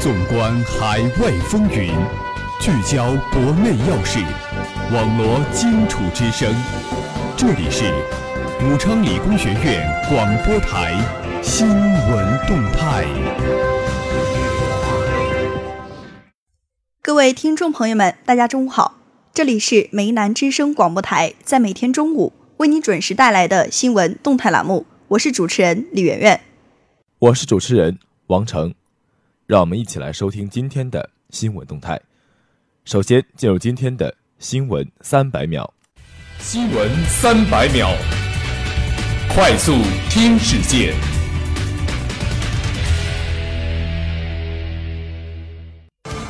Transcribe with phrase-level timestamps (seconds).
[0.00, 1.92] 纵观海外风云，
[2.58, 4.18] 聚焦国内要事，
[4.90, 6.50] 网罗荆楚之声。
[7.36, 7.84] 这里是
[8.64, 10.94] 武昌理工学院广播台
[11.42, 13.04] 新闻动态。
[17.02, 18.94] 各位听众朋友们，大家中午好，
[19.34, 26.40] 这里是梅南之声广播台，在每天中午为你准时带来的新闻动态栏目，我是主持人李媛媛，
[27.18, 27.98] 我是主持人
[28.28, 28.72] 王成，
[29.50, 32.00] 让我们一起来收听今天的新闻动态。
[32.84, 35.68] 首先进入今天的新闻三百秒，
[36.38, 37.90] 新闻三百秒，
[39.34, 39.72] 快速
[40.08, 40.94] 听世界。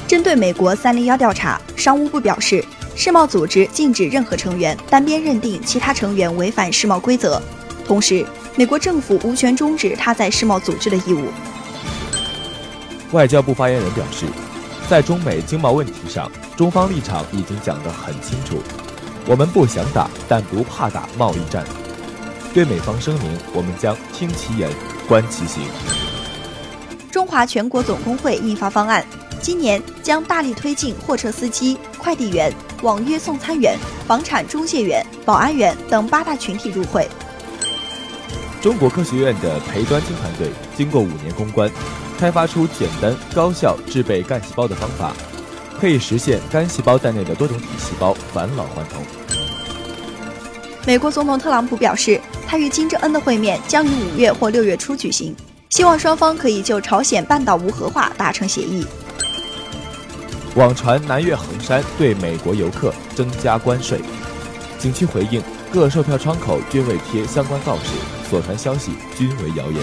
[0.09, 2.64] 针对美国三零幺调查，商务部表示，
[2.97, 7.39] 世贸组织禁止任何成员单边认定其他成员违反世贸规则。
[7.84, 8.25] 同时，
[8.56, 11.28] 美国政府无权终止他在世贸组织的义务。
[13.12, 14.27] 外交部发言人表示，
[14.89, 18.62] 在中美经贸问题上，中方立场已经讲得很清楚，
[19.27, 21.64] 我们不想打，但不怕打贸易战。
[22.55, 24.70] 对美方声明，我们将听其言，
[25.08, 25.62] 观其行。
[27.11, 29.05] 中华全国总工会印发方案。
[29.42, 32.52] 今年将大力推进货车司机、快递员、
[32.83, 37.08] 网约送餐员、房产中介员、保安员等八大群体入会。
[38.61, 41.70] 中国科学院的裴端清团队经过五年攻关，
[42.19, 45.14] 开发出简单高效制备干细胞的方法，
[45.80, 49.02] 可以实现干细胞在内的多种体细胞返老还童。
[50.86, 55.34] 美国总统特朗普表示，他与金正恩的会面将于五月或六月初举行，
[55.70, 58.84] 希望双方可以就朝鲜半岛无核化达成协议。
[60.56, 64.02] 网传南岳衡山对美国游客增加关税，
[64.78, 67.91] 景区回应各售票窗口均未贴相关告示，
[68.31, 69.83] 所传消息均为谣言。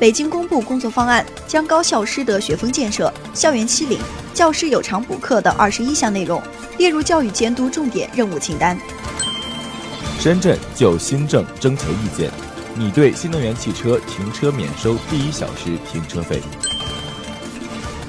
[0.00, 3.98] 北京公布工作方案，将高校师德学风建设、校园欺凌、
[4.32, 6.40] 教师有偿补课等二十一项内容
[6.78, 8.78] 列入教育监督重点任务清单。
[10.18, 12.30] 深圳就新政征求意见，
[12.76, 16.40] 拟对新能源汽车停车免收第一小时停车费。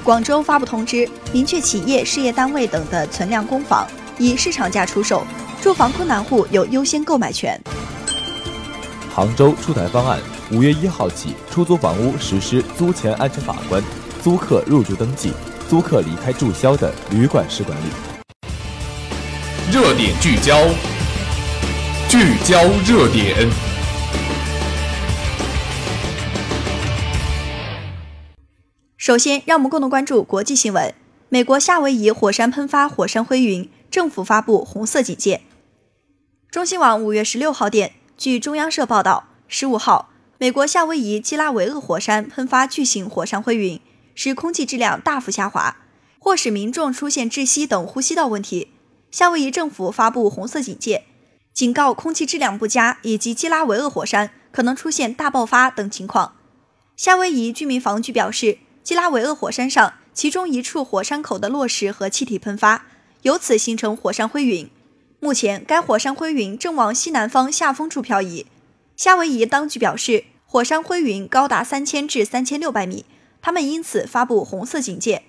[0.02, 3.86] 广州发布通知，明确企业、事业单位等的存量公房
[4.16, 5.24] 以市场价出售，
[5.60, 7.60] 住房困难户有优先购买权。
[9.12, 10.20] 杭州出台方案，
[10.52, 13.82] 五月一号起，出租房屋实施租前安全把关，
[14.22, 15.32] 租客入住登记，
[15.68, 17.86] 租客离开注销的旅馆式管理。
[19.72, 20.64] 热点聚焦，
[22.08, 23.50] 聚焦热点。
[28.96, 30.94] 首先，让我们共同关注国际新闻。
[31.28, 35.40] 美国夏威夷火山喷发火山灰云，政府发布红色警戒。
[36.48, 43.80] 中新网五月十六号电，据中央社报道，十五号，美国夏威夷基拉韦厄火山喷发巨型火山灰云，
[44.14, 45.78] 使空气质量大幅下滑，
[46.18, 48.68] 或使民众出现窒息等呼吸道问题。
[49.10, 51.06] 夏威夷政府发布红色警戒，
[51.54, 56.36] 警告空气质量不佳以及基拉韦厄火山可能出现大爆发等情况。
[56.98, 58.58] 夏威夷居民防局表示。
[58.82, 62.86] 基拉韦厄火山上，其中一处火山口的落石和气体喷发，
[63.22, 64.68] 由此形成火山灰云。
[65.20, 68.46] 目前，该火山灰云正往西南方下风处漂移。
[68.96, 73.04] 夏威夷当局表示，火山灰云高达三千至三千六百米，
[73.40, 75.22] 他们因此发布红色警戒。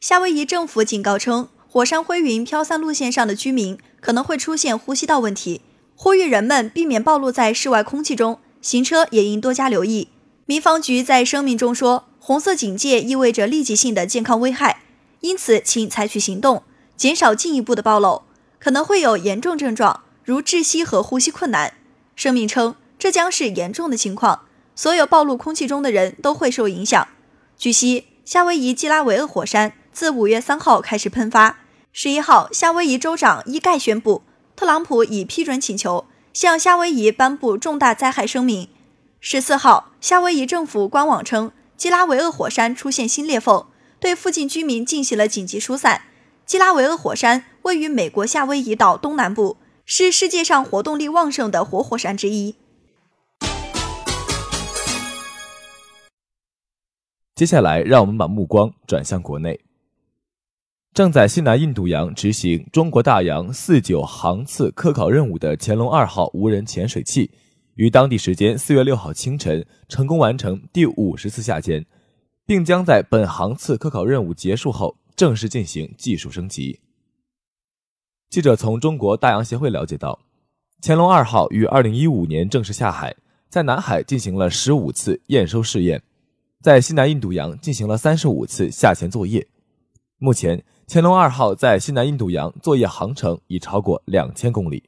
[0.00, 5.60] 夏威夷政府警告称，火山灰云飘散路线上的居民可能会出现呼吸道问题，
[5.94, 10.08] 呼吁人们避免暴露在室外空气中，行车也应多加留意。
[10.46, 12.04] 民防局在声明中说。
[12.18, 14.82] 红色警戒意味着立即性的健康危害，
[15.20, 16.64] 因此请采取行动，
[16.96, 18.24] 减少进一步的暴露，
[18.66, 21.74] 可能会有严重症状，如窒息和呼吸困难。
[22.16, 24.40] 声明称，这将是严重的情况，
[24.74, 27.06] 所有暴露空气中的人都会受影响。
[27.56, 31.60] 据悉，夏威夷基拉维厄火山自五月三号开始喷发。
[31.92, 34.24] 十一号，夏威夷州长伊盖宣布，
[34.56, 38.68] 特朗普已批准请求，向夏威夷颁布重大灾害声明。
[39.20, 41.52] 十四号，夏威夷政府官网称。
[41.76, 43.68] 基拉维厄火山出现新裂缝，
[44.00, 46.02] 对附近居民进行了紧急疏散。
[46.44, 52.54] 基拉维厄火山位于美国夏威夷岛东南部，是世界上活动力旺盛的活火山之一。
[57.34, 59.58] 接下来，让我们把目光转向国内。
[60.94, 67.32] 正在西南印度洋执行中国大洋四九航次科考任务的潜龙二号无人潜水器。
[67.74, 71.84] 于当地时间四月六号清晨成功完成第五十次下潜，
[72.46, 76.78] 并将在本航次科考任务结束后正式进行技术升级。
[78.28, 80.18] 记者从中国大洋协会了解到，
[80.80, 83.16] 潜龙二号于二零一五年正式下海，
[83.48, 86.02] 在南海进行了十五次验收试验，
[86.60, 89.46] 在西南印度洋进行了三十五次下潜作业。
[90.18, 94.82] 目前，潜龙二号在西南印度洋作业航程已超过两千公里。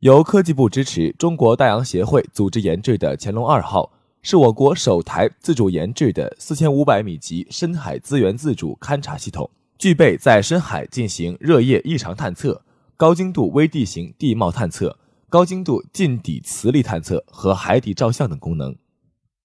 [0.00, 12.64] 由科技部支持、中国大洋协会组织研制的潜龙二号，是我国首台自主研制的四千五百米级深海资源自主勘察系统，具备在深海进行热液异常探测、
[12.96, 18.74] 高精度微地形地貌探测、高精度近底磁力探测和海底照相等功能。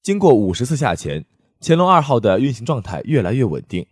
[0.01, 1.25] 经过五十次下潜，
[1.59, 3.85] 潜龙二号的运行状态越来越稳定。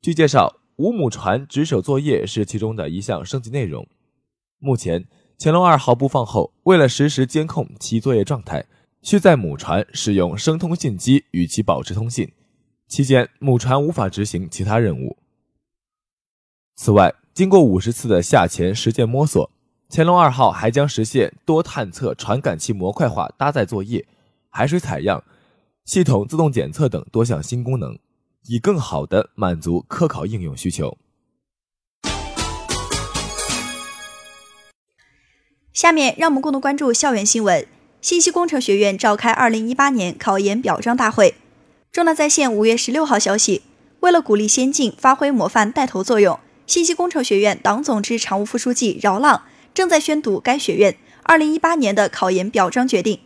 [0.00, 3.86] 据介绍，五母船值守作业是其中的一项升级内容。
[4.58, 5.04] 目前，
[5.38, 8.64] 潜龙二号布放后，为了实时监控其作业状态，
[9.02, 12.32] 需在母船使用声通信机与其保持通信，
[12.88, 15.18] 期间母船无法执行其他任务。
[16.74, 19.50] 此外，经过五十次的下潜实践摸索，
[19.88, 24.06] 潜龙二号还将实现多探测传感器模块化搭载作业、
[24.48, 25.22] 海水采样、
[25.84, 27.98] 系统自动检测等多项新功能。
[28.48, 30.98] 以更好地满足科考应用需求。
[35.72, 37.64] 下面让我们共同关注校园新闻。
[38.00, 41.36] 信息工程学院召开二零一八年考研表彰大会。
[41.92, 43.62] 中大在线五月十六号消息，
[44.00, 46.40] 为了鼓励先进、发挥模范带头作用，
[46.72, 49.42] 信息工程学院党总支常务副书记饶浪
[49.74, 53.20] 正在宣读该学院二零一八年的考研表彰决定。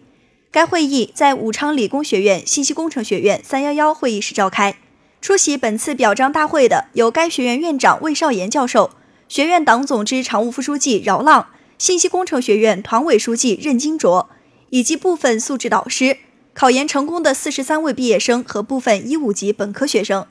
[0.50, 4.74] 该会议在武昌理工学院信息工程学院三幺幺会议室召开。
[5.20, 8.90] 出席本次表彰大会的有该学院院长魏少言教授、
[9.28, 11.46] 学院党总支常务副书记饶浪、
[11.78, 14.28] 信息工程学院团委书记任金卓，
[14.70, 16.16] 以及部分素质导师。
[16.52, 20.26] 考研成功的四十三位毕业生和部分一五级本科学生。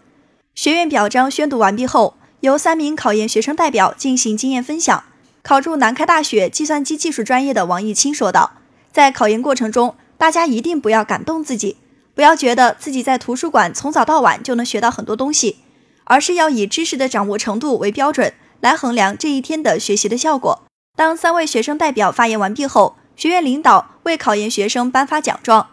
[0.54, 5.04] 学院表彰宣读完毕后，由三名考研学生代表进行经验分享。
[5.42, 8.54] 考入南开大学计算机技术专业的王毅清说道
[8.92, 11.78] ：“在考研过程中，大家一定不要感动自己。”
[12.16, 15.58] 不要觉得自己在图书馆从早到晚就能学到很多东西，
[16.06, 20.64] 而是要以知识的掌握程度为标准来衡量这一天的学习的效果。
[20.96, 25.68] 当三位学生代表发言完毕后，学院领导为考研学生颁发奖状。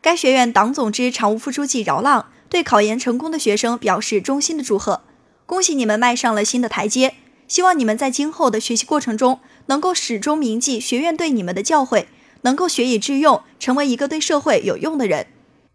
[0.00, 5.02] 该学院党总支常务副书记饶浪对考研成功的学生表示衷心的祝贺，
[5.48, 7.14] 恭喜你们迈上了新的台阶，
[7.48, 12.04] 希望你们在今后的学习过程中能够始终铭记学院对你们的教诲，
[12.42, 15.28] 能够学以致用，成为一个对社会有用的人。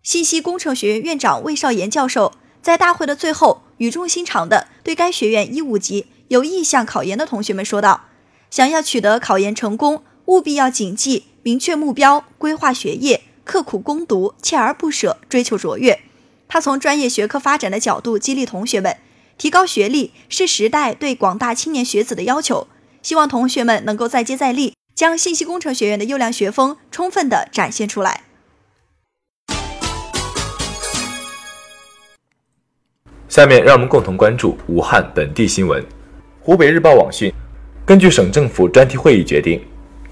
[0.04, 8.02] 信息工程学院院长魏少言教授在大会的最后语重心长地对该学院一五级有意向考研的同学们说道
[8.52, 16.00] ：“想要取得考研成功，务必要谨记明确目标、规划学业、刻苦攻读、锲而不舍、追求卓越。”
[16.48, 18.96] 他从专业学科发展的角度激励同学们，
[19.44, 22.70] 提高学历是时代对广大青年学子的要求。
[23.02, 28.24] 希望同学们能够再接再厉，将信息工程学院的优良学风充分地展现出来。
[33.28, 35.86] 下面让我们共同关注武汉本地新闻。
[36.40, 37.30] 湖北日报网讯，
[37.86, 39.62] 根据省政府专题会议决定，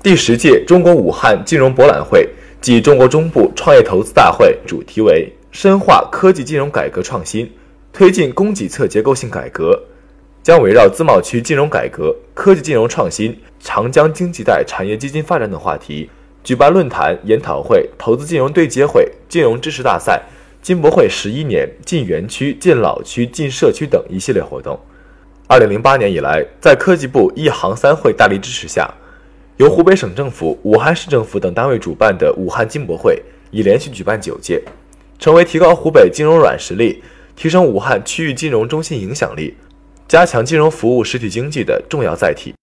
[0.04, 2.28] 第十届中国武汉金融博览会
[2.60, 7.50] 暨中国中部创业投资大会主题为“深化科技金融改革创新，
[7.94, 9.84] 推进供给侧结构性改革”，
[10.44, 16.10] 将围绕自贸区金融改革、科技金融创新、长江经济带产业基金发展等话题，
[16.44, 20.22] 举办论坛、研讨会、投资金融对接会、金融知识大赛。
[20.62, 24.80] 金博会十一年、进园区、进老区、进社区等一系列活动。
[25.48, 28.88] 二零零八年以来，在科技部一行三会大力支持下，
[29.58, 33.20] 由湖北省政府、武汉市政府等单位主办的武汉金博会
[33.50, 34.62] 已连续举办九届，
[35.18, 37.02] 成为提高湖北金融软实力、
[37.36, 39.56] 提升武汉区域金融中心影响力、
[40.08, 42.54] 加强金融服务实体经济的重要载体。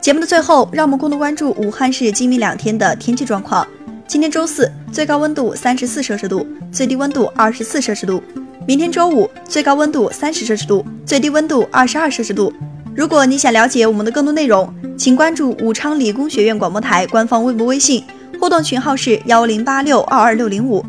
[0.00, 3.66] 节目的最后，让我们共同关注武汉市今明两天的天气状况。
[4.08, 8.22] 今天周四，最高温度三十四摄氏度，最低温度二十四摄氏度。
[8.66, 12.52] 明天周五，最高温度三十摄氏度，最低温度二十二摄氏度。
[12.94, 18.04] 如果你想了解我们的更多内容，请关注武昌理工学院广播台官方微博、微信，
[18.38, 20.84] 互动群号是幺零八六二二六零五。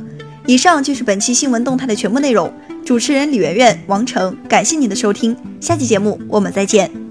[0.45, 2.51] 以上就是本期新闻动态的全部内容。
[2.85, 7.02] 主持人李媛媛、王成，感谢您的收听，下期节目我们再见。